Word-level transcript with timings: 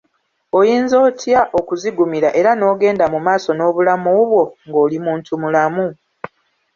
Oyinza 0.59 0.95
otya 1.07 1.41
okuzigumira 1.59 2.29
era 2.39 2.51
n'ogenda 2.55 3.05
mu 3.13 3.19
maaso 3.25 3.49
n'obulamu 3.53 4.09
bwo 4.29 4.43
ng'oli 4.67 4.97
muntu 5.05 5.31
mulamu? 5.41 5.87